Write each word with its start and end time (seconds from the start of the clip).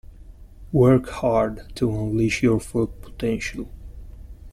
Work 0.71 1.09
hard 1.09 1.75
to 1.75 1.87
unleash 1.87 2.41
your 2.41 2.59
full 2.59 2.87
potential. 2.87 3.69